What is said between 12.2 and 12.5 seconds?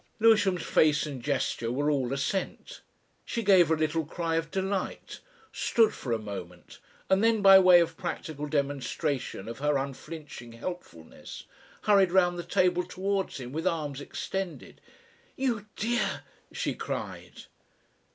the